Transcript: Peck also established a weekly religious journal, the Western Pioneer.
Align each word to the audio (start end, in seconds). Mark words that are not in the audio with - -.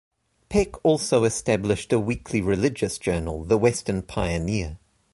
Peck 0.49 0.83
also 0.83 1.25
established 1.25 1.93
a 1.93 1.99
weekly 1.99 2.41
religious 2.41 2.97
journal, 2.97 3.43
the 3.43 3.55
Western 3.55 4.01
Pioneer. 4.01 4.79